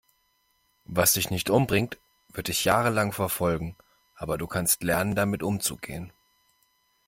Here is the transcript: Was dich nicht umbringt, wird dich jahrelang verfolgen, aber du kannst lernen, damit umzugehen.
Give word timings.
Was 0.87 1.13
dich 1.13 1.29
nicht 1.29 1.51
umbringt, 1.51 1.99
wird 2.33 2.47
dich 2.47 2.65
jahrelang 2.65 3.11
verfolgen, 3.11 3.75
aber 4.15 4.39
du 4.39 4.47
kannst 4.47 4.81
lernen, 4.81 5.13
damit 5.13 5.43
umzugehen. 5.43 6.11